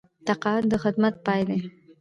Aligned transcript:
تقاعد 0.27 0.63
د 0.71 0.73
خدمت 0.83 1.15
پای 1.25 1.41
دی 1.49 1.59